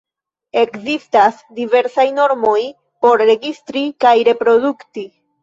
[0.61, 2.57] Ekzistas diversaj normoj
[3.07, 5.07] por registri kaj reprodukti.